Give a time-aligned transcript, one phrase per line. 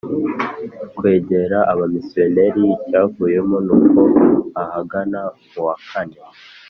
[0.97, 4.01] kwegera abamisiyoneri Icyavuyemo nuko
[4.63, 6.19] ahagana mu wa kane